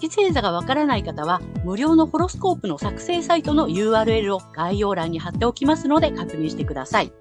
[0.00, 7.12] 月星座がわからない方は、無料のホロスコープの作成サイトの URL を概要欄に貼っておきますので確認してください。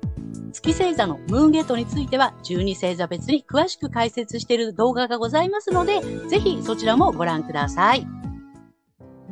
[0.52, 8.08] 月星座のムーンゲートについては12星座別に詳しく解説している動画がございますので、ぜひそちらもご覧ください。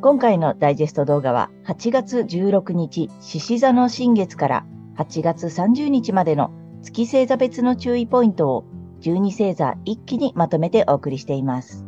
[0.00, 4.66] 今回のダイジェスト動画は8月16日、獅子座の新月から
[4.98, 6.50] 8月30日までの
[6.82, 8.64] 月星座別の注意ポイントを
[9.00, 11.85] 12星座一気にまとめてお送りしています。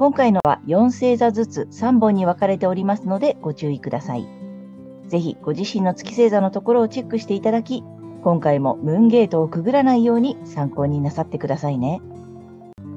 [0.00, 4.26] 今回のは4星座ずつ3本に分かれておりますのでご注意ください。
[5.08, 7.84] ぜひご自身の月星座のところをチェックしていただき、
[8.22, 12.00] 今回もムーンゲートをくぐらないように参考になさってくださいね。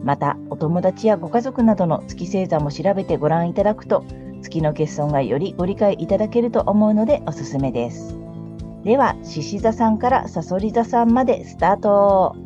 [0.06, 4.06] また、お友達やご家族などの月星座も調べてご覧いただくと、
[4.42, 8.18] 月の欠損がよりご理解いただけると思うのでおすすめです。
[8.86, 12.38] では、獅子座さんからさそり座さんまでスタート。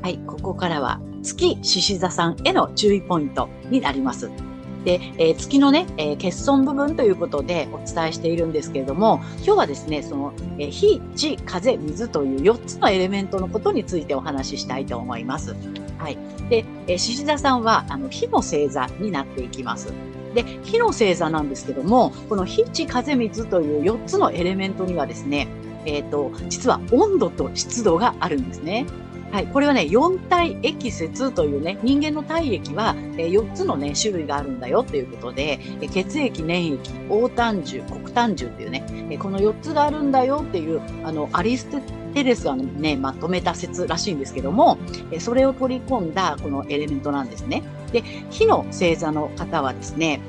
[0.00, 4.30] はい、ここからは月獅子座さんへの注意ポイントになります。
[4.84, 15.54] で、えー、月のね、えー、欠損部分ということでお伝えしているんですけれども、今日はですね、その、えー、火、地、風、水という4つのエレメントのことについてお話ししたいと思います。
[15.98, 16.18] はい。
[16.48, 19.92] で、えー、獅子座さんは、あの、火の星座になっていきます。
[20.34, 25.46] で、火の星座なんですけども、この火、地、風、水という4つのエレメントにはですね、
[25.84, 28.86] えっ、ー、と、実は温度と湿度があるんですね。
[29.32, 41.66] はい、これはね、四体液節というね、人間の体液は、え、4つのね、種類があるんだよっていうことで、え、血液、粘液、黄胆汁、黒胆汁っていうね、え、この4つがあるんだよっていう、あの、アリス
[42.12, 44.76] テレスがね、まとめた説らしいんですけども、
[45.10, 47.62] え、それを取り込んだこのエレメントなんですね。
[47.90, 50.20] で、火の星座の方はですね、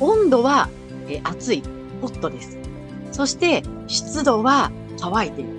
[0.00, 0.68] 温度は、
[1.08, 1.62] え、熱い、
[2.00, 2.58] ホットです。
[3.12, 5.50] そして、湿度は乾いている、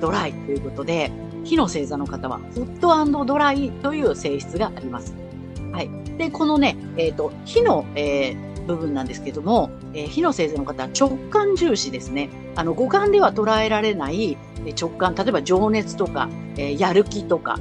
[0.00, 1.12] ドライということで、
[1.44, 5.14] 火の星座の方は、ホットドライという性質があります。
[5.72, 5.90] はい。
[6.18, 12.28] で、このね、えっ、ー、と、火の、えー、部分なんですけども、えー、火の星座の方は直感重視ですね。
[12.56, 14.36] あの、五感では捉えられない
[14.78, 17.58] 直感、例えば情熱とか、え、やる気とか、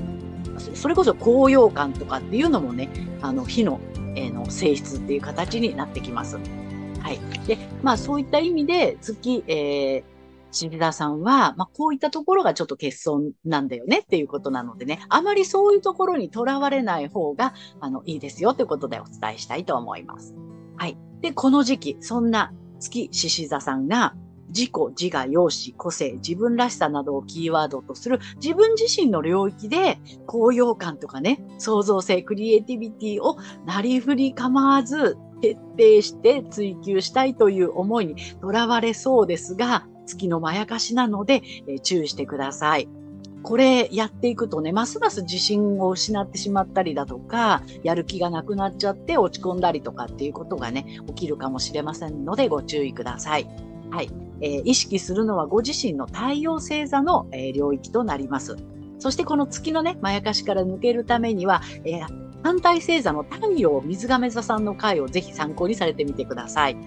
[0.74, 2.90] それこそ高揚感とかっていうのもね、
[3.22, 3.80] あの、火の、
[4.16, 6.38] え、の性質っていう形になってきます。
[7.00, 7.20] はい。
[7.48, 10.19] で、まあそういった意味で、月、えー、
[10.52, 20.36] シ田さんは、まあ、こういったところがちょっと欠損なんだよねっていうことなのでね、あまりそういうところにとらわれない方が、あの、いいですよということでお伝えしたいと思います。
[20.78, 20.98] はい。
[21.22, 24.16] で、この時期、そんな月獅子座さんが、
[24.50, 42.90] 自己、自我、容姿、個性、自分らしさなどをキーワードとする自分自身の領域で高揚感とかね、創造性、クリエイティビティをなりふり構わず徹底して追求したいという思いにとらわれそうですが、月のまやかしなので、え、注意してください。
[43.42, 53.48] これやっていくとね、ますます自信を失ってしまったりだとか、やる気がなくなっちゃって落ち込んだりとかっていうことがね、起きるかもしれませんのでご注意ください。
[53.92, 54.10] はい。
[54.42, 58.58] えー、意識するのはご自身の太陽星座の、えー、領域となります。
[59.00, 62.08] そしてこの月のね、まやかしから抜けるためには、えー、
[62.44, 66.78] 反対星座の太陽水亀座さんの回をぜひ参考にされてみてください。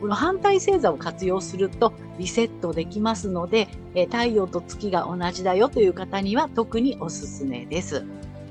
[0.00, 8.04] この反対星座を活用するとリセットできますので、え太陽と月が同じだよという方には特におすすめです。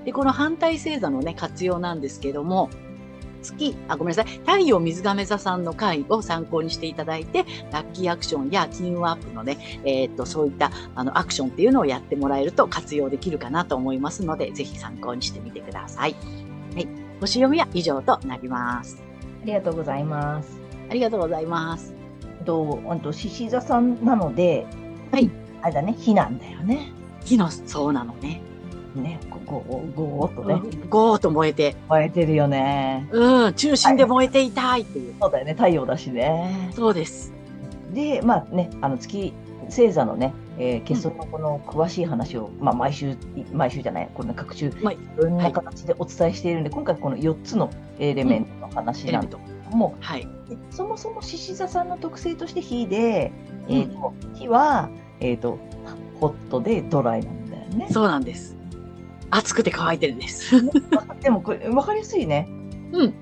[0.05, 2.69] で、この反対星座のね、活用なんですけども、
[3.43, 4.39] 月、あ、ごめんなさい。
[4.39, 16.15] 太陽水亀座さんの回を参考にしていただいて、ラッキーアクションや金運アップのね、えっ、と、そういったあのアクションっていうのをやってもらえると活用できるかなと思いますので、ぜひ参考にしてみてください。
[16.73, 16.87] はい。
[17.19, 19.03] 星読みは以上となります。
[19.43, 20.62] ありがとうございます。
[20.93, 21.91] ありがとうございます。
[22.45, 24.67] と、あと、獅子座さんなので、
[25.11, 25.27] はい。
[25.63, 26.91] あれだね、火なんだよね。
[27.25, 28.43] 火の、そうなのね。
[28.93, 30.61] ね、ゴー、ゴーとね。
[30.91, 31.75] ゴーと燃えて。
[31.89, 33.09] 燃えてるよね。
[33.11, 35.15] うん、中心で燃えていたいっていう。
[35.19, 36.69] そうだよね、太陽だしね。
[36.75, 37.33] そうです。
[37.91, 39.33] で、まあね、あの月
[39.69, 43.17] 星座のね、えー、欠損のこの詳しい話を、うん、まあ、毎週、
[43.51, 44.73] 毎週じゃない、この各週、い
[45.17, 50.27] ろんな形でお伝えしているんで、はい、今回この4つのエレメントの話なんですけども、はい、
[50.69, 53.31] そもそも獅子座さんの特性として火で、
[53.67, 54.89] えーと、うん、火は、
[55.19, 55.59] えーと、
[56.19, 57.87] ホットでドライなんだよね。
[57.91, 58.57] そうなんです。
[59.29, 60.55] 熱くて乾いてるんです。
[61.21, 62.47] でもこれ分かりやすいね。
[62.91, 63.13] うん。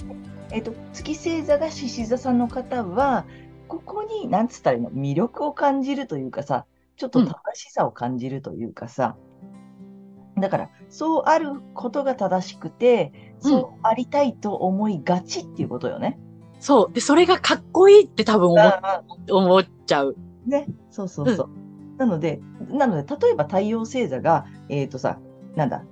[0.52, 3.26] えっ、と、月星座が獅子座さんの方は、
[3.70, 6.66] ここに、なんつったらいいの、魅力を感じるというかさ、
[6.98, 9.16] ちょっと正しさを感じるというかさ、
[10.38, 16.20] だから、そうあることが正しくて、そうありたいと思いがちっていうことよね。
[16.62, 16.94] そう。
[16.94, 18.82] で、それがかっこいいって多分思っ
[19.30, 20.16] 思っちゃう。
[20.46, 21.50] ね、そうそうそう。
[21.98, 25.20] なので、なので、例えば太陽星座が、えっ、とさ、
[25.56, 25.84] なんだ、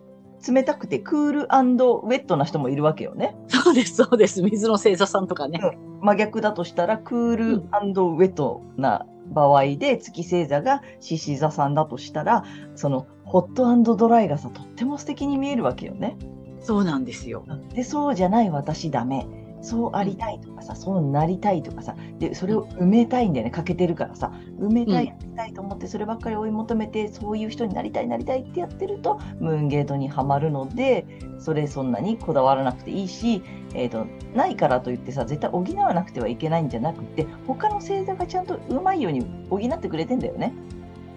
[0.47, 3.35] 冷たくてクールウェットな人もいるわけよね。
[3.47, 4.43] そうです、そうです。
[4.43, 5.59] 水の星座さんとかね。
[6.01, 12.43] 真逆だとしたら、クールウェットな場合で、月星座が獅子座さんだとしたら、
[12.75, 16.15] その、ホットドライがさ、とっても素敵に見えるわけよね。
[16.61, 17.45] そうなんですよ。
[17.73, 19.27] で、そうじゃない私ダメ。
[19.61, 31.05] そうありたいとかさ、そうなりたいとかさ、で、それを埋めたいんだよね、欠けてるからさ、埋めたい、たいと思って、そればっかり追い求めて、そういう人になりたい、なりたいってやってると、ムーンゲートにはまるので、
[31.39, 33.41] それそんなにこだわらなくていいし、
[33.73, 40.53] えっ、ー、と、ないからといってさ、絶対補わなくてはいけないんじゃなくて、他の星座がちゃんとうまいように補ってくれてんだよね。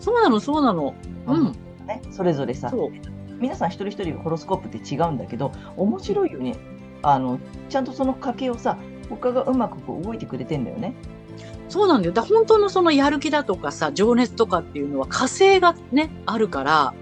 [0.00, 0.94] そうなの、そうなの。
[1.26, 1.52] うん。
[1.86, 2.72] ね、それぞれさ、
[3.38, 6.54] 皆さん一人一人ホロスコープって違うんだけど、面白いよね。
[7.02, 7.38] あの
[7.68, 8.78] ちゃんとその家計をさ
[9.08, 10.94] 他がうまくこう動いてくれてんだよね。
[11.68, 12.12] そうなんだよ。
[12.12, 16.94] だ本当のそのやる気だとかさ、情熱とかっていうのは火星がね、あるから、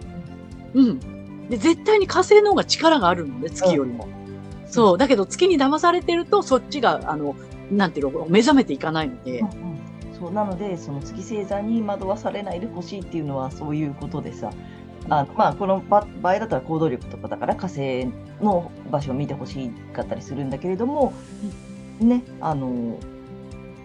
[0.74, 1.48] うん。
[1.48, 4.06] で、絶対に火星の方が力があるのね、月よりも。
[4.06, 4.98] うん、そう。
[4.98, 7.34] だけど月に騙されてると、そっちが、あの、
[7.72, 9.40] なんていうの、目覚めていかないので。
[9.40, 9.78] うんうん、
[10.16, 14.50] そうなので、その月星座に惑わされないでほしいっていうのはそういうことでさ、
[15.10, 18.06] あまあ、この場合だったら行動力とかだから火星
[18.40, 21.12] の場所を見てほしかったりするんだけれども、
[21.98, 22.96] ね、あの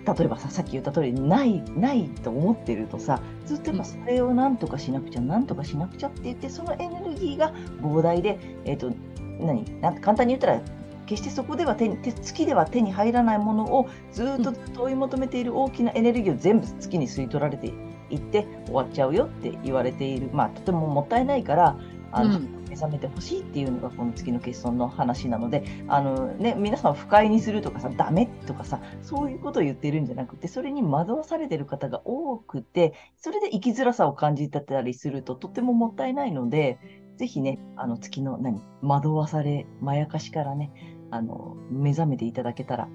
[0.06, 7.52] 例えばささっき言った通りないないと思ってるとさずっとやっぱそれをなんとかしなくちゃなんとかしなくちゃって言ってそのエネルギーが
[7.82, 8.94] 膨大で、えーと、
[9.40, 9.66] 何？
[9.82, 10.62] なん簡単に言ったら
[11.08, 17.74] 決してそこでは手月では手に入らないものをずっと問い求めている大きなエネルギーを全部月に吸い取られて
[18.10, 21.78] 行って終わっちゃうよって言われている、まあ、とてももったいないから
[22.12, 36.80] あの、うん、目覚めてほしいっていうのがこの月の欠損の話なのであの、ね、皆さん不快にするとかさダメとかさそういうことを言ってるんじゃなくてそれに惑わされてる方が多くてそれで生きづらさを感じてたりするととてももったいないので
[37.18, 40.72] ぜひねあの月の何惑わされまやかしからね
[41.12, 42.90] あの目覚めていただけたら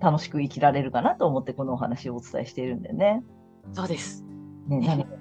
[0.00, 3.22] 楽しく生きられるかなと思ってこのお話をお伝えしているんでね。
[3.72, 4.31] そうです。
[4.68, 5.18] ね、なので、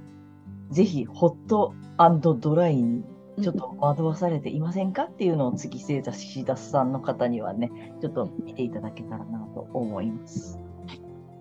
[0.70, 1.74] ぜひ、ホット
[2.36, 3.04] ドライに
[3.42, 7.72] ちょっと惑わされていませんかっていうのを次、星座シダスさんの方にはね、
[8.02, 10.60] ちょっと見ていただけたらなと思います。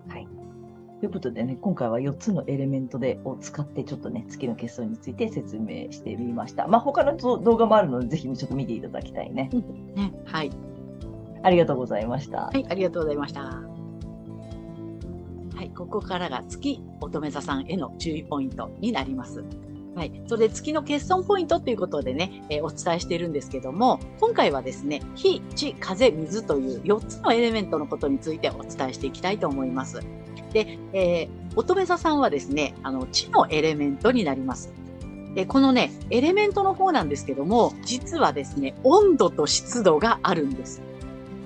[0.07, 0.27] はい。
[0.99, 6.67] ということでね、今回は4つのエレメントでを使って、ちょっとね、月の結晶について説明してみました。
[6.67, 9.49] まあ、他の動画もあるので、ぜひちょっと見ていただきたいね。
[9.95, 10.51] ねはい。
[11.43, 12.45] ありがとうございました。
[12.47, 13.70] はい、ありがとうございました。
[15.61, 19.43] はい、ここからが月乙女座さんへの注意ポイントになります。
[19.95, 20.23] はい。
[20.25, 29.99] それで月の欠損ポイントということでね、えー、お伝えしているんですけども、今回はですね、火、地、風、水という4つのエレメントのことについてお伝えしていきたいと思います。
[30.51, 34.73] で、えー、乙女座さんはですね、あの、地のエレメントになります。
[35.35, 40.81] で、このね、エレメントの方なんですけども、実はですね、温度と湿度があるんです。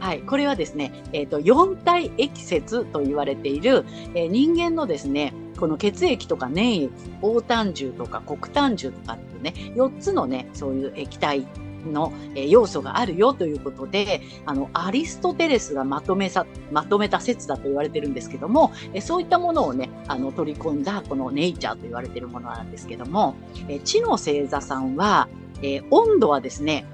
[0.06, 3.84] はい、これはですね、え、ー、と、四体液説と言われている、
[4.14, 6.90] えー、人間のですね、この血液とか粘液、
[7.24, 11.48] 黄胆汁とか黒胆汁とかっていうね、4つのね、そういう液体
[11.88, 23.34] の、え、要素があるよということで、あの、アリストテレスがまとめさ、まとめた説だと言われてるんですけども、え、そういったものをね、あの、取り込んだこのネイチャーと言われてるものなんですけども、
[23.68, 25.28] えー、地の星座さんは、
[25.64, 26.86] え、温度はですね、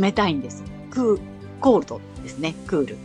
[0.00, 0.64] 冷たいんです。
[0.90, 1.20] ク
[1.60, 2.96] コールドですね、クール。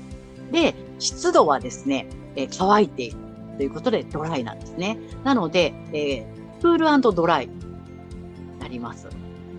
[0.52, 3.18] で、湿度はですね、えー、乾いている
[3.58, 4.98] ということでドライなんですね。
[5.24, 9.08] なので、えー、クールドライになります。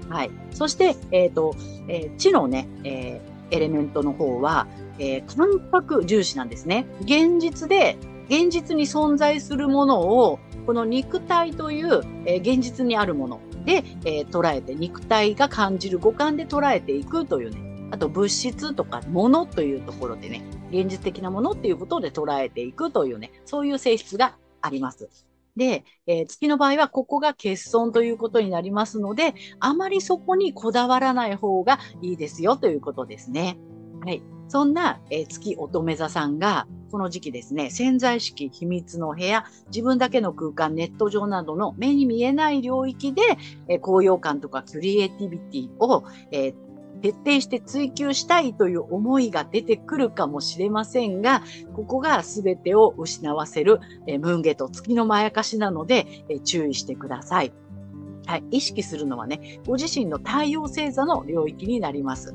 [0.08, 0.30] はい。
[0.50, 1.54] そして、えっ、ー、と、
[1.88, 4.66] えー、地のね、えー、エレメントの方は、
[4.98, 6.86] えー、感覚重視なんですね。
[7.02, 7.96] 現実で、
[8.28, 25.10] 現実に存在するものを、この肉体という、えー、現実にあるもので、えー、捉えて、肉体が感じる五感で捉えていくというね、あと物質とか物というところでね、現実的なものっていうことで捉えていくというね、そういう性質があります。
[25.56, 33.58] で、えー、月の場合はここが欠損ということになりますので、あまりそこにこだわらない方がいいですよということですね。
[34.02, 34.22] はい。
[34.48, 43.20] そんな、えー、月乙女座さんが、この時期ですね、潜在意識、秘密の部屋、自分だけの空間、ネット上などの目に見えない領域で、
[43.68, 46.71] えー、高揚感とかクリエイティビティを、えー
[47.02, 51.42] 徹底して追求したいという思いが出てくるかもしれませんが、
[51.74, 57.52] ここが全てを失わせる、えムンゲと月のまやかしなので、え注意してください。
[58.26, 62.34] はい、意識するのはね、ご自身の太陽星座の領域になります。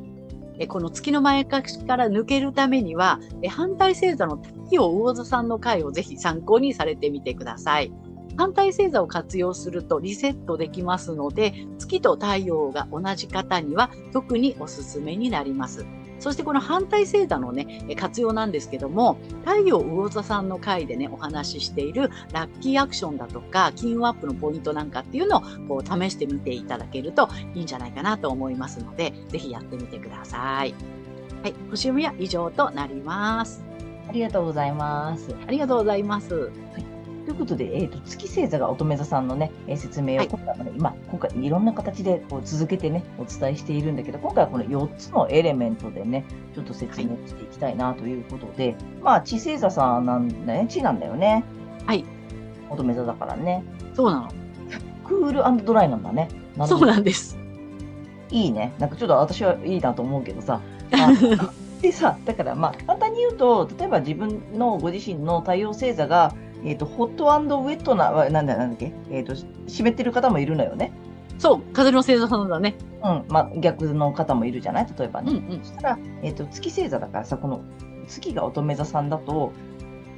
[0.68, 3.20] この月の前かしから抜けるためには、
[3.50, 7.94] 反対星座の太陽魚座さんの回をぜひ参考にされてみてください。
[8.38, 15.86] 反対星座を活用するとリセットできますので、月と太陽が同じ方には特におすすめになります。
[16.20, 30.74] そしてこの反対星座のね、活用なんですけども、太陽魚座さんの回でね、お話ししているラッキーアクションだとか、金運アップのポイントなんかっていうのをこう試してみていただけるといいんじゃないかなと思いますので、ぜひやってみてください。
[31.44, 33.63] はい、星読みは以上となります。
[34.10, 35.36] ありがとうございます。
[35.48, 36.34] ありがとうございます。
[36.34, 36.87] はい
[37.28, 46.24] ということで、えーと、月星座が乙女座さんのね、えー、説明を今回もね、はい、今今回いろんな形でこう続けてね、お伝えしているんだけど、今回はこの4つのエレメントでね、
[46.56, 51.44] ちょっと説明していきたいなということで、はい、まあ、地星座さんなんだね、地なんだよね。
[51.86, 52.06] はい。
[52.70, 53.62] 乙女座だからね。
[53.94, 54.32] そうなの。
[55.06, 56.30] クールドライなんだね。
[56.66, 57.38] そうなんです。
[58.30, 58.72] いいね。
[58.80, 60.62] なんかちょっと私はいいなと思うけどさ。
[61.82, 69.36] でさ、だからまあ、簡単に言うと、例えば自分のご自身の太陽星座が、えっ、ー、と、ホットウェットな、なんだ、なんだっけ、えっ、ー、と、
[69.68, 70.92] 湿ってる方もいるのよね。
[71.40, 72.76] そう、風の星座さんだね。
[73.04, 74.88] うん、まあ、逆の方もいるじゃない？
[74.98, 75.32] 例えばね。
[75.32, 77.62] うんうん、そしたら、えっ、ー、と、月星座だからさ、この
[78.08, 79.52] 月が乙女座さんだと、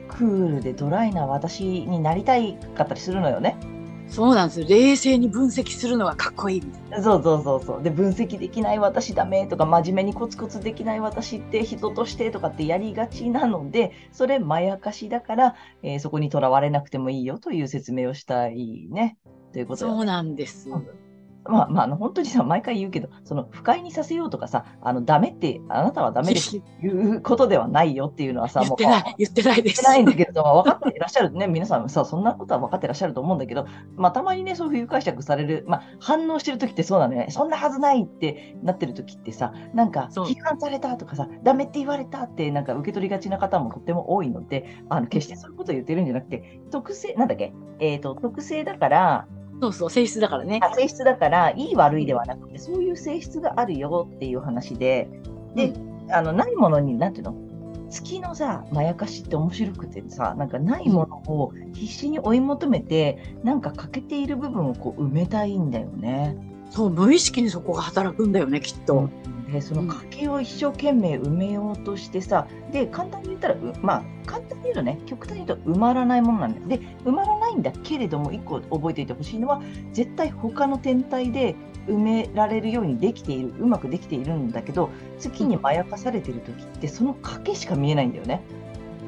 [0.08, 3.58] クールでドライな私になりたいかったりするのよね。
[4.10, 4.68] そうなんですよ。
[4.68, 7.04] 冷静に分析するのがかっこいいみたいな。
[7.04, 7.84] そうそうそうそう。
[7.84, 19.18] で、分析できない私ダメとか、真面目にコツコツできない私って人としてとかってやりがちなので、それまやかしだから、えー、そこにとらわれなくてもいいよという説明をしたいね。
[19.54, 20.70] ということ、ね、そうなんです。
[20.70, 20.99] うん
[21.50, 28.78] まあ、まあ、あの、本当にさ、毎回言うけど、その、不快にさせようとかさ、あの、ダメって、あなたはダメですっていうことではないよっていうのはさ、もう。
[28.78, 29.82] 言ってない、言ってないです。
[29.82, 33.66] 言ってないんだけれども、分かっていらっしゃるね、皆さんさ、そんなことは分かってらっしゃると思うんだけど、
[33.96, 49.28] まあ、たまにね、そういう解釈される、まあ、反応してる時ってそうだね、そんなはずないってなってる時ってさ、なんか、批判されたとかさ、ダメって言われたって、なんか受け取りがちな方もとっても多いので、あの、決してそういうことを言ってるんじゃなくて、特性、なんだっけ、えっ、ー、と、特性だから、
[49.62, 50.60] そうそう、性質だからね。
[50.76, 55.10] 性質だから、いい悪いではなくて、そういう性質があるよっていう話で、
[55.56, 57.36] で、うん、あの、ないものに、なんていうの？
[57.90, 66.38] 月のさ、まやかしって面白くてさ、なんかないものを必死に追い求めて、なんか欠けている部分をこう埋めたいんだよね。
[66.70, 69.10] そう、無意識にそこが働くんだよね、きっと。
[69.52, 76.68] で、その家計を一生懸命埋めようとしてさ、で、簡単に言ったら、まあ、簡単に言うとね、極端に言うと埋まらないものなんだよ。
[76.68, 79.62] で、埋まらないんだけれども、一個覚えておいてほしいのは、
[79.94, 81.56] 絶対他の天体で
[81.88, 88.42] 埋められるようにできている、うまくできているんだけど、月にまやかされてる時って、その賭けしか見えないんだよね。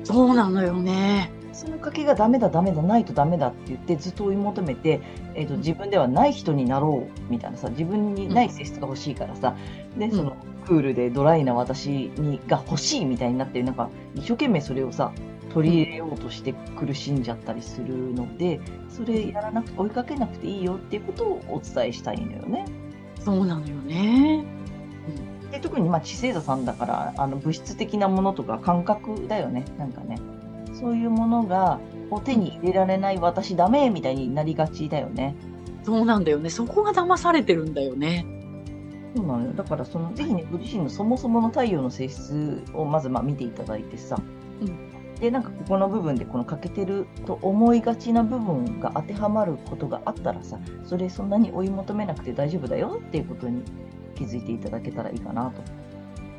[0.04, 1.32] そうなのよね。
[1.54, 5.02] その賭けがダメだダメだないとダメだって言ってずっと追い求めて、
[5.36, 9.56] えーと、自分ではない人になろうみたいなさ自分にない性質が欲しいからさ、
[9.98, 15.12] でそのクールでドライな私にが欲しいみたいになってなんか一生懸命それをさ
[15.54, 22.66] 取り入れようとして苦しんじゃったりするのでそれやらなくて追いかけなくていいよっていうことをお伝えしたいのよね。
[23.20, 24.46] そうなのよね。
[25.52, 30.18] で特にまあ知性座さんだからあの物質的なものとか感覚だよねなんかね。
[30.82, 35.36] そういうものがを手に入れられない私ダメみたいになりがちだよね。
[35.84, 36.50] そうなんだよね。
[36.50, 38.26] そこが騙されてるんだよね。
[39.16, 39.54] そうなのよ。
[39.54, 44.18] だからそのぜひねご自身のそもそもの太陽の性質をまずまあ見ていただいてさ。
[44.62, 53.64] うん、でなんかここの部分でこの欠けてると思いがちな部分が当てはまることがあったらさそれそんなに追い求めなくて大丈夫だよっていうことに
[54.14, 55.64] 気づいていただけたらいいかなと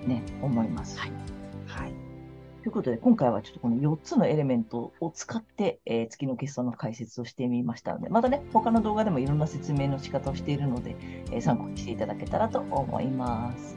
[0.07, 1.01] ね思います。
[1.01, 1.13] はい、
[1.67, 2.12] はい
[2.63, 10.95] ということで、今回はちょっとこの4つのエレメントを使って、えー、月の決算の解説をしてみましたので、またね、他の動画でもいろんな説明の仕方をしているので、
[11.33, 13.75] えー、参考にしていただけたらと思います。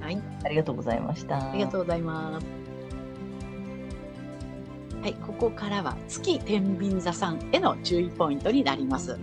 [0.00, 0.20] はい。
[0.44, 1.52] ありがとうございました。
[1.52, 2.46] ありがとうございます。
[5.02, 9.16] はい、ここからは月天秤座さんへの注意ポイントになります。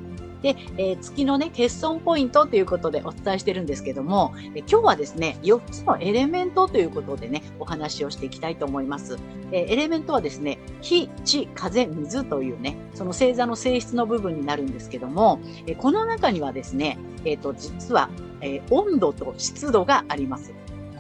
[0.44, 9.18] で、えー、月のね、欠損ポイントということでお伝えしてるんですけども、え今日はですね、4つのエレメントということでね、お話をしていきたいと思います。
[9.52, 18.10] えエレメントはですね、火、地、風、水というね、その星座の性質の部分になるんですけども、えこの中にはですね、えっ、と、実は、
[18.42, 20.54] え温度と湿度があります。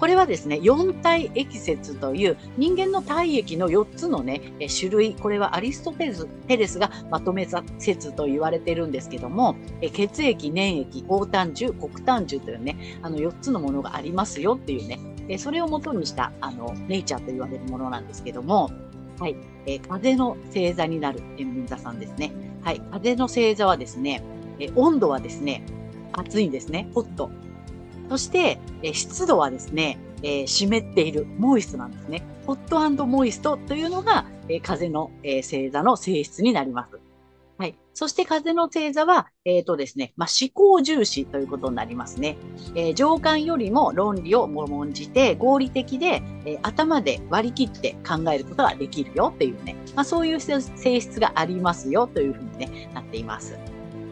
[0.04, 4.42] これはですね、四体液説という人間の体液の4つのね、
[4.78, 9.56] 種類、これはアリストテレスがまとめた説と言われてるんですけども、
[9.94, 18.72] 血液、粘液、黄炭樹、黒炭樹というね、あの4つのものがありますよっていうね、それを元にしたあのネイチャーと言われるものなんですけども、
[19.22, 22.34] はい、え風の星座になる天秤座さんですね。
[22.62, 24.22] はい、風の星座はですね、
[24.60, 25.64] え温度はですね、
[26.12, 27.32] 暑いんですね、ホット。
[28.14, 32.22] そして、え湿度はですね、え、湿っている、モイストなんですね。
[32.46, 37.00] ホットモイストというのが、え、風の、え、星座の性質になります。
[37.58, 37.76] はい。
[37.96, 42.38] そして風の星座は、えっ、ー、とですね、まあ、思考重視ということになりますね。
[42.76, 50.62] えー、情感よりも論理を重んじて、合理的で、えー、頭で割り切って考えることができるよっていうね、まあ、そういう性
[51.02, 53.58] 質がありますよというふうに、ね、なっています。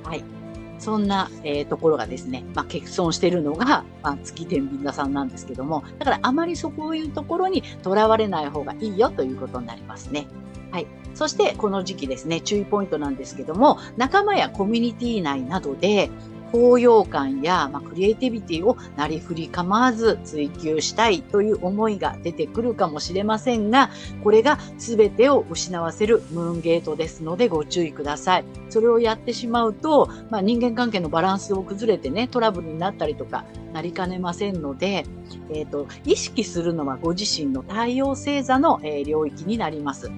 [0.04, 0.41] はい。
[0.82, 10.26] そんな、えー、ところがですね、まあ、欠損してるのが、まあ、月天秤座さんなんですけども、だからあまりそういうところにとらわれない方がいいよということになりますね。
[10.72, 10.88] はい。
[11.14, 16.10] そして、この時期ですね、注意ポイントなんですけども、仲間やコミュニティ内などで、
[16.52, 23.90] 高揚感や、まあ、クリエイティビティをなりふり構わず追求したいという思いが出てくるかもしれませんが、
[24.24, 28.46] これが全てを失わせるムーンゲートですのでご注意ください。
[28.70, 35.06] それをやってしまうと、まあ、人間関係のバランスを崩れてね、トラブルになったりとかなりかねませんので、
[35.50, 40.12] えっ、ー、と、意識するのはご自身の太陽星座の、えー、領域になります。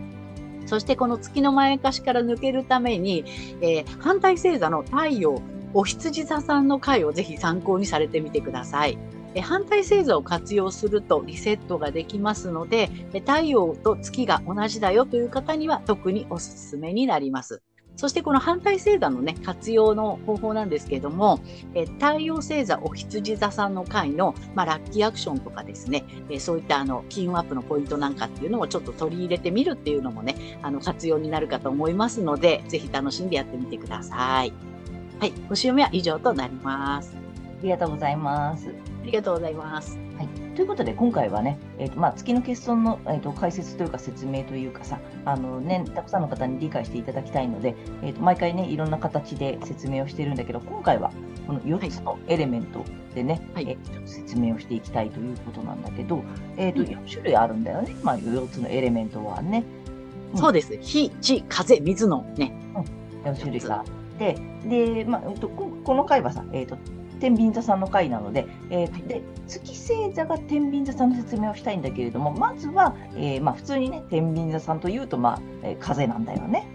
[0.65, 3.25] そしてこの月の前かしから抜けるために、
[3.61, 5.41] えー、反対星座の太陽、
[5.74, 8.98] お羊座さんの回をぜひ参考にされてみてください。
[9.42, 17.62] 反対星座を活用するとリセットができますので、太陽と月が同じだよという方には特におすすめになります。
[17.96, 21.39] そしてこの反対星座のね、活用の方法なんですけども、
[21.75, 34.73] え太陽星座お羊座さんの回の、まあ、ラッキーアクションとかですね、えそういったあの、金運アップのポイントなんかっていうのをちょっと取り入れてみるっていうのもね、あの、活用になるかと思いますので、ぜひ楽しんでやってみてください。
[35.24, 37.15] はい、星読みは以上となります。
[37.15, 38.68] ありがとうございます。
[38.68, 39.98] ありがとうございます。
[40.18, 51.09] はい、ということで、今回はね、えーとまあ、月の欠損の、えーと、解説というか説明というかさ、あのね、たくさんの方に理解していただきたいので、えーと、毎回ね、いろんな形で説明をしているんだけど、今回は
[51.48, 52.83] この4つのエレメント
[53.16, 56.22] でね、はい、えー、説明をしていきたいということなんだけど、
[56.57, 59.64] えーと、4種類あるんだよね、まあ、4つのエレメントはね。
[60.33, 60.77] うん、そうです。
[60.81, 62.53] 火、地、風、水のね。
[63.24, 63.86] うん、4種類が
[64.17, 66.77] て、で、まあ、この回はさ、えっ、ー、と、
[67.19, 76.67] 天秤座さんの回なので、えー、で月星座が天秤座さんの説明をしたいんだけれども、まずは、えー、まあ、普通にね、天秤座さんというと、まあ、えー、風なんだよね。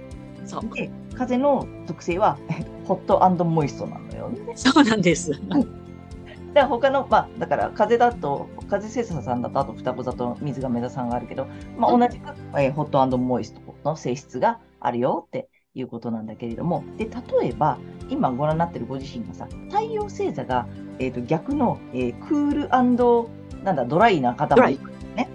[0.46, 0.74] そう。
[0.74, 2.38] で、風の特性は、
[2.86, 4.38] ホットモイストなのよね。
[4.54, 5.32] そうなんです。
[6.54, 11.46] で他の、まあ、だから風だと、風星座さんだと、あと双子座と水亀座さんがあるけど、
[11.76, 15.48] まあ、同じく、えー、ホットモイストの性質があるよって
[15.80, 20.66] いうことなんだけれども、で、例えば、今ご覧になってるご自身がさ、太陽星座が、
[20.98, 22.96] えーと、逆の、えー、クールなん
[23.76, 24.80] だ、ドライな方もいる
[25.14, 25.28] ね。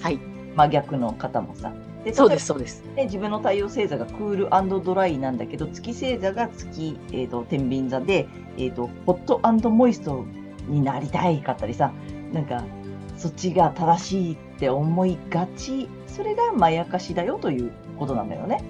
[0.00, 0.18] はい。
[0.54, 1.72] 真逆の方もさ。
[2.04, 2.84] でそうです、そうです。
[2.94, 4.36] で自分の太陽星座がクー
[4.78, 10.24] ルドライなんだけど、月星座が月、えーと、天秤座で、えーと、ホットモイスト
[10.68, 11.92] になりたいかったりさ、
[12.32, 12.62] なんか、
[13.16, 18.62] そっちが正しいって思いがち、それがまやかしだよということなんだよね。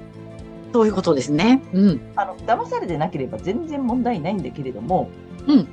[0.73, 1.63] そういうことですね。
[1.73, 2.01] うん。
[2.17, 5.11] あの、騙されてなければ全然問題ないんだけれども、
[5.47, 5.69] うん。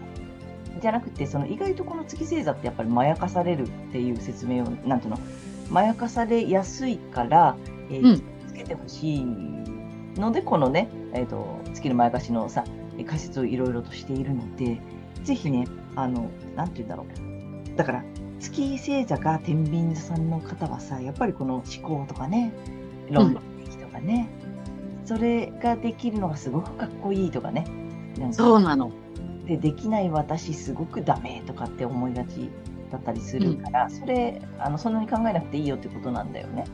[0.81, 5.19] じゃなくて、その意外とこの月星座ってやっぱりまやかされるっていう説明を、なんていうの、
[5.69, 7.55] まやかされやすいから、
[7.89, 9.25] えー、つけてほしい
[10.19, 12.63] ので、このね、えっ、ー、と、月のまやかしのさ、
[13.07, 14.79] 解説をいろいろとしているので、
[15.23, 17.77] ぜひね、あの、なんて言うんだろう。
[17.77, 18.03] だから、
[18.39, 22.53] 月星座が天秤座さんの方はさ、やっぱりこの思考とかね、
[23.09, 24.42] 論理とかね、うん
[25.05, 27.65] それができるのがすごくかっこいいとかね。
[28.19, 28.91] かそうなの。
[29.45, 32.49] で、できない私すごくダメとかって思いがち
[32.91, 36.65] だったりするから、うん、それ、あの、そんなに考えなくていいよってことなんだよね。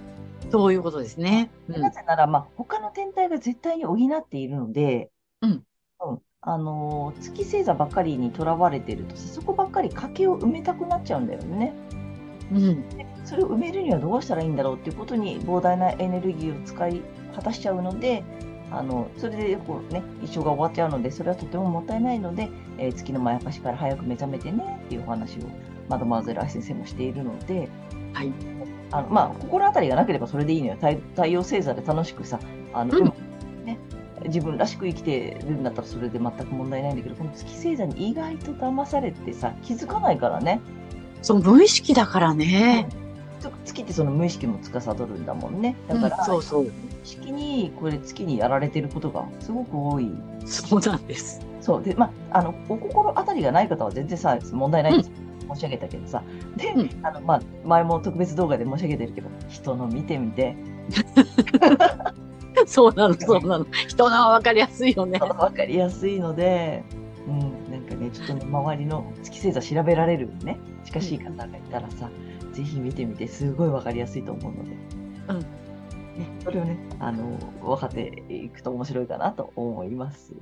[0.52, 1.50] そういうことですね。
[1.68, 5.10] うん、なぜなら、まあ、他の天体が絶対に補っているので、
[5.42, 5.64] うん。
[6.02, 6.22] うん。
[6.42, 11.74] あのー、月星座ばっかりにとらわれてるとそこばっかり賭けを埋めたくなっちゃうんだよね。
[12.52, 12.84] うん。
[13.26, 17.02] それを埋めるにはどうしたらいいんだろうっていうことに膨大なエネルギーを使い
[17.36, 18.24] 果たしちゃうので、
[18.72, 25.42] あのそれでこう、ね、一生が終わっちゃうので、それはとてももったいないので、えー、月のまやかしから早く目覚めてねっていうお話を
[25.90, 27.68] マドマーゼル愛先生もしているので、
[28.14, 28.32] はい、
[28.92, 30.76] あのまあ、心当たりがなければそれでいいのよ。
[30.76, 32.40] 太太陽星座で楽しくさ、
[32.74, 33.06] あの、うん、
[33.66, 33.78] ね、
[34.26, 40.62] 自分らしく生きてるんだったらそれで全く問題ないんだけど、この月星座に意外と騙されてさ、気づかないからね。
[41.22, 42.88] そう、無意識だからね。
[43.66, 45.76] 月ってその無意識も司るんだもんね。
[45.88, 46.64] だから、うんそうそう。
[46.64, 46.72] 無意
[47.04, 50.12] 識にこれ月にやられてることがすごく多い。
[50.46, 51.42] そうなんです。
[51.62, 51.84] そう。
[51.84, 55.12] で、まあ、あの、お心当たりがない方は全然さ、問題ないです。
[55.54, 56.24] 申し上げたけどさ。
[56.58, 60.56] で、うんあの、まあ、前も特別動画で申し上げてるけど、人の見てみて、
[62.66, 63.66] そうなの、そうなの。
[63.88, 65.20] 人のは分かりやすいよね。
[65.20, 66.84] わかりやすいので、
[67.28, 67.40] うん、
[67.72, 70.58] なんかね、ちょっとね、周りの月星座調べられるね、
[70.90, 72.10] 近しい方がいたらさ、
[72.52, 74.72] ぜひ見てみて、すごいわかりやすいと思うので、
[75.30, 75.40] うん。
[75.40, 75.46] ね、
[76.44, 80.34] それをね、あの、分かっていくと面白いかなと思います。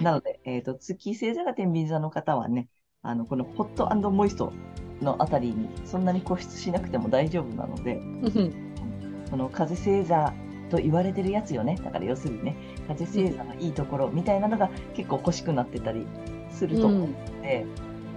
[0.00, 2.68] なので、えっ、と、月星座が天秤座の方はね、
[3.02, 4.52] あの、このホットモイスト
[5.02, 8.52] のあたりにそんなに固執しなくても大丈夫なので、うん。
[9.30, 10.32] この風星座
[10.70, 11.76] と言われてるやつよね。
[11.82, 12.56] だから要するにね、
[12.86, 16.06] 風星座のいいところみたいなのが結構欲しくなってたり
[16.50, 17.66] すると思うので、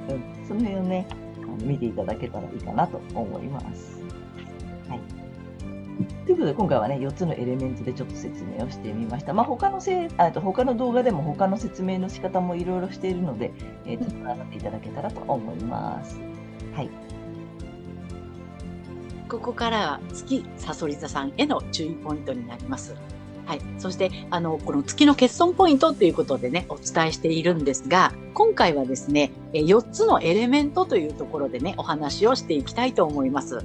[0.10, 0.48] うん。
[0.48, 1.15] その辺をね、あ
[1.52, 4.02] の見ていただけたらいいかなと思います。
[4.90, 5.00] はい。
[6.26, 9.34] ということで、今回はね、4つのエレメントでちょっと説明をしてみました。
[9.34, 13.52] まあ、他のせいあと他の動画でも他の説明の仕方もいろいろしているので、
[13.86, 16.20] えー、ちょっとなっていただけたらと思います。
[16.74, 16.90] はい。
[19.30, 22.96] ここからは月さそり座さんへの注意ポイントになります。
[23.45, 23.62] はい。
[23.77, 33.60] そして、あの、この月の欠損ポイントということでね、お伝えしているんですが、今回はですね、4つのエレメントというところでね、お話をしていきたいと思います。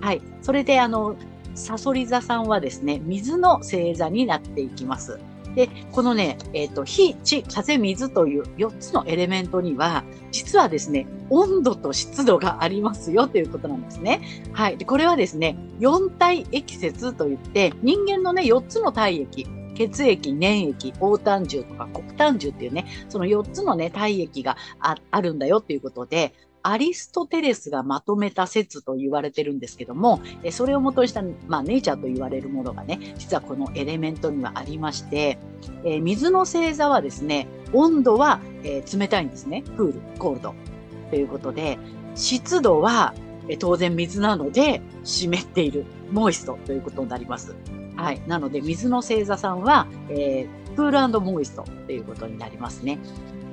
[0.00, 0.22] はい。
[0.42, 1.16] それで、あの、
[1.54, 5.18] サソリ座さんはですね、水の星座になっていきます。
[5.56, 14.20] で、このね、えっ、と、火、地、風、水という4つのエレメントには、実はですね、温度と湿度がありますよということなんですね。
[14.52, 14.76] はい。
[14.76, 26.34] で、これはですね、四体液説といって、人間のね、4つの体液、血液、粘液、黄胆汁とか黒胆汁っていうね、その4つのね、体液がああるんだよっていうことで、
[26.68, 35.38] アリストテレスがまとめた説と言われてるんですけども、えそれを元にした、まあ、ネイチャーと言われるものがね、実はこのエレメントにはありまして、
[35.84, 39.62] え水の星座はですね、温度は、え冷たいんですね。
[39.76, 40.54] クール、コールド。
[41.10, 41.78] ということで、
[42.14, 43.14] 湿度は、
[43.48, 47.54] え当然水なので湿っている、モイストということになります。
[47.96, 48.20] はい。
[48.26, 52.98] なので、水の星座さんは、えークールモイストということになりますね。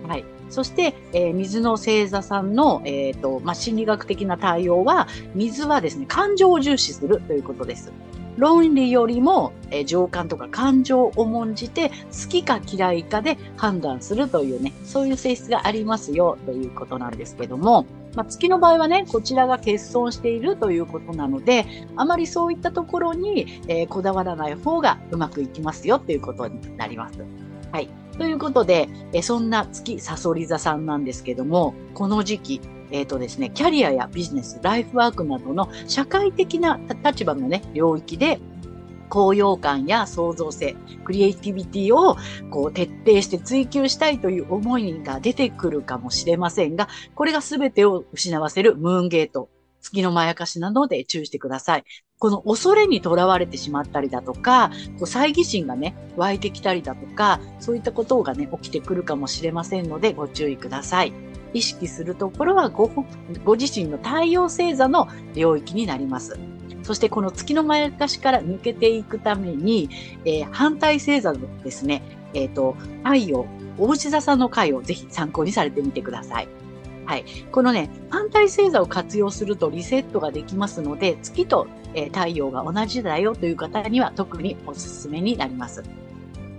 [0.07, 0.25] はい。
[0.49, 7.91] そして、えー水の星座さんの、えっ、と、まあ、心理学的な対応は、水はですね、感情を重視するということです。
[8.37, 17.85] 論理よりも、えー情感とか感情を重んじて、好きか嫌いかで判断するというね、そういう性質がありますよということなんですけども、
[18.15, 27.19] まあ、月の場合はね、こちらが欠損しているということなので、あまりそういったところに、えーこだわらない方がうまくいきますよということになります。
[27.71, 28.02] はい。
[28.17, 38.39] ということで、えそんな月サソリ座さんなんですけども、この時期、えっ、とですね、キャリアやビジネス、ライフワークなどの社会的な立場のね、領域で、
[39.09, 42.17] 高揚感や創造性、クリエイティビティを
[42.49, 49.49] こう徹底して追求したいという思いが出てくるかもしれませんが、これが全てを失わせるムーンゲート、
[49.83, 51.83] 月のまやかしなので注意してください。
[52.17, 61.13] この恐れにとらわれてしまったりだとか、こう猜疑心がね、湧いてきたりだとか、そういったことがね、起きてくるかもしれませんのでご注意ください。
[61.53, 62.89] 意識するところはご
[63.45, 66.39] ご自身の太陽星座の領域になります。
[66.81, 69.89] そしてこの月のまやかしから抜けていくために、
[70.25, 72.01] えー反対星座のですね、
[72.33, 73.45] えっ、と、太陽、
[73.77, 76.47] 大牛座さんの回をぜひ参考にされてみてください。
[77.05, 77.25] はい。
[77.51, 85.83] このね、反対星座を活用するとリセットができますので、月と、えー太陽が同じだよという方には特におすすめになります。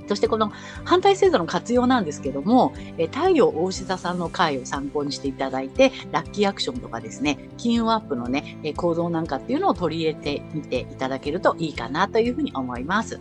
[0.07, 0.53] そしてこの
[0.85, 13.19] 反対星座の活用なんですけども、えー太陽大牛座さんの回を参考にしていただいて、ラッキーアクションとかですね、金運アップのね、えー行動なんかっていうのを取り入れてみていただけるといいかなというふうに思います。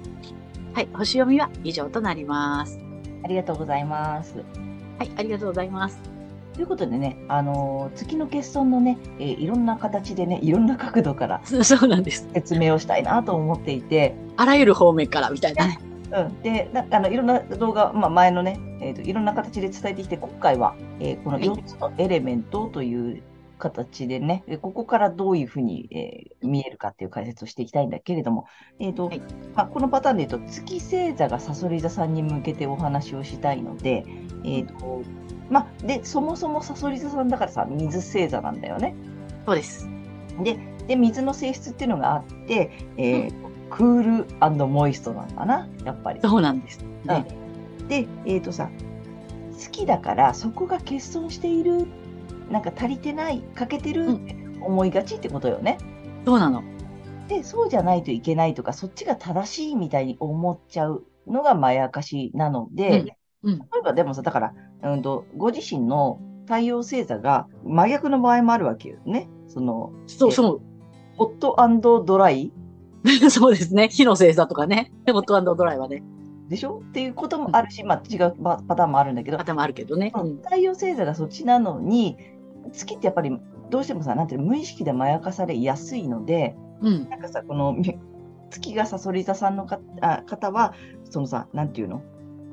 [0.73, 2.79] はい、星読みは以上となります。
[3.23, 4.35] ありがとうございます。
[4.97, 6.12] はい、ありがとうございます。
[6.53, 12.29] ということでね、あのー月の欠損のね、えーいろんな形でね、いろんな角度からそ そうなんです。
[12.33, 15.79] 説明をしたいなと思っていて、あらゆる方面からみたいなね。
[16.11, 23.23] うん、でなあのいろんな動画、まあ、前のね、えーと、いろんな形で伝えてきて、今回は、えーこのはい4つのエレメントという
[23.57, 28.45] 形でね、えーここからどういうふうに、えー見えるかっていう解説をしていきたいんだけれども、
[28.79, 29.21] えーとはい
[29.55, 34.05] まあ、このパターンで言うと、月星座がさそり座さんに向けてお話をしたいので、
[34.43, 35.01] えーと
[35.53, 38.95] まあ、でそもそもさそり座さんだからさ、水星座なんだよね。
[39.45, 39.87] そうです。
[40.43, 46.21] で、で水の性質っていうのがあって、えークールモイストなんだな、やっぱり。
[46.21, 46.79] そうなんです。
[47.05, 47.25] ね
[47.87, 48.69] で、えっ、とさ、
[49.51, 51.87] 好きだからそこが欠損している、
[52.51, 55.79] なんか足りてない、欠けてるうんって思いがちってことよね。
[56.25, 56.63] そうなの。
[57.27, 62.89] で、そうじゃないといけないとか、そっちが正しいみたいに思っちゃうのがまやかしなので、
[63.41, 69.29] うんうん例えばでもさ、だから、うんと、ご自身の太陽星座が真逆の場合もあるわけよね。
[69.47, 70.61] その、そうそ
[71.17, 72.51] ホットドライ
[73.05, 73.29] う。
[73.29, 73.89] そうですね。
[73.89, 74.91] 火の星座とかね。
[75.07, 76.03] ホットドライはね。
[76.49, 76.81] でしょ？
[76.89, 80.11] っていうこともあるし、まあ違うパパターンもあるんだけど、頭あるけどね。
[80.15, 80.37] うん。
[80.37, 82.17] 太陽星座がそっちなのに、
[82.71, 83.37] 月ってやっぱり
[83.69, 87.09] どうしてもさ、なんていうの、無意識でまやかされやすいので、うん。
[87.09, 87.97] なんかさ、このみ
[88.49, 90.73] 月がさそり座さんのかあ方は、
[91.09, 92.01] そのさ、なんていうの？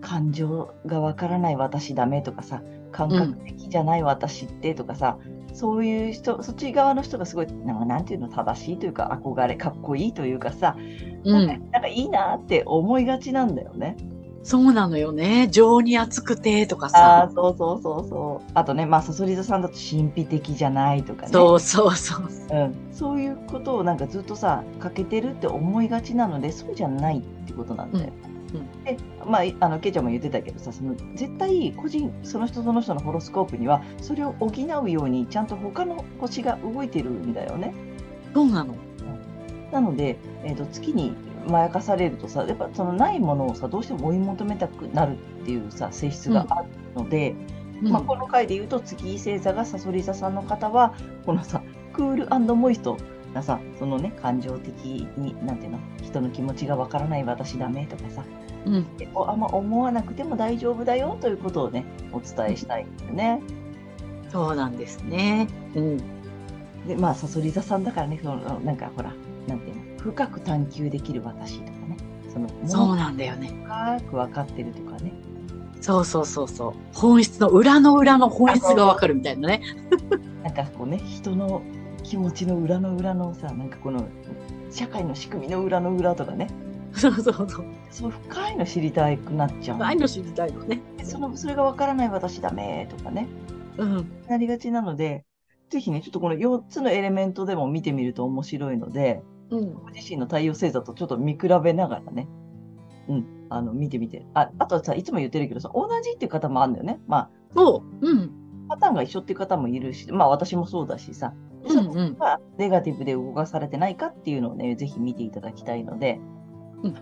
[0.00, 5.18] 感情がわからない私ダメとかさ、感覚的じゃない私ってとかさ、
[5.52, 10.76] そういう人、そっち側の人がすごい、なんかなんていうの、正しいというか、憧れ、かっこいいというかさ、
[11.24, 11.46] うん。
[11.46, 13.96] なんかなんかいいなって思いがちなんだよね。
[14.42, 15.48] そうなのよね。
[15.50, 17.30] 情に熱くてとかあさあ、。
[17.34, 18.50] そうそうそうそう。
[18.54, 21.28] あとね、まあ、さそり座さんだと神秘的じゃないとかね。
[21.28, 22.28] そうそうそう。
[22.50, 28.12] うん、そういうことをなんかずっとさ欠けてるって思いがちなのでそうじゃないってことなんだよ。
[28.24, 37.74] うんうんでまあいあのケイちゃんも言ってたけどさその絶対個人その人その人のホロスコープにはそれを補うようにちゃんと他の星が動いてるんだよね。
[38.34, 38.74] そうなの。
[39.72, 41.14] なので、えー、と月に
[41.46, 47.34] まやかされるとさやっぱそのないものをさどうしても追い求めたくなるっていうさ性質があるので、
[47.82, 52.98] うんまあ、この回で言うと月星座がさそり座さんの方はこのさクールモイスト
[53.34, 54.72] なさそのね感情的
[55.16, 55.78] になんていうの？
[56.02, 58.24] 人の気持ちがわからない私ダメとかさ
[58.66, 58.86] うん。
[59.14, 63.40] おあんま思わなくても大丈夫だよということをねお伝えしたいんだよね。
[64.30, 65.48] そうなんですね。
[65.74, 65.96] うん。
[66.86, 69.12] でまあさそり座さんだからねそのなんかほら
[69.46, 70.00] なんていうの？
[70.00, 71.96] 深く探求できる私とかね
[72.32, 73.48] そのそうなんだよね。
[73.64, 75.12] 深く分かってるとかね
[75.80, 76.72] そうそうそうそう。
[76.94, 79.62] 本質の裏の裏の本質がわかるみたいなね。
[80.42, 81.62] なんかこうね人の
[82.10, 84.08] 気持ちの裏の裏のさなんかこの
[84.68, 86.48] 社会の仕組みの裏の裏とかね
[86.92, 87.64] そうそうそう。
[87.88, 90.82] そう深いの知りたくなっちゃうああいうの知りたいのね。
[90.96, 93.28] でそのそれがわからない私ダメとかね
[93.78, 94.12] うん。
[94.28, 95.24] なりがちなので
[95.68, 99.74] ぜひねちょっとこの4つのエレメントでも見てみると面白いのでうん。
[99.74, 102.26] ご自身の太陽星座とちょっと見比べながらね
[103.06, 108.04] うんあの見てみてああとはさいつも言ってるけどさ同じっていう方もあるんだよねまあそう。
[108.04, 108.32] うん。
[108.68, 112.18] パターンが一緒っていう方もいるしまあ私もそうだしさでうんうん。
[112.18, 116.20] がネガティブで動かされてないかっていうのをね、ぜひ見ていただきたいので、
[116.82, 116.94] うん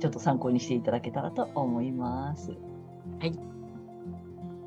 [0.00, 2.50] ちょっと参考にしていただけたらと思います。
[3.20, 3.38] はい。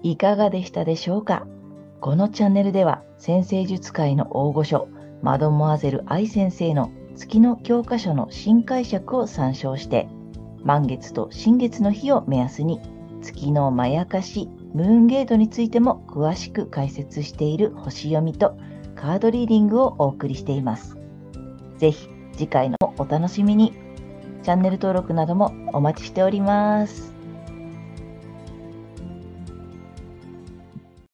[0.02, 1.46] いかがでしたでしょうか？
[2.00, 4.88] このチャンネルでは、先生術界の大御所、
[5.22, 10.08] マドモアゼル愛先生の月の教科書の新解釈を参照して、
[10.64, 12.80] 満月と新月の日を目安に、
[13.22, 18.56] 月のまやかし、ムーンゲートについても詳しく解説している星読みと
[18.96, 20.98] カードリーディングをお送りしています。
[21.78, 23.74] ぜひ次回のお楽しみに。
[24.44, 27.15] チャンネル登録などもお待ちしております。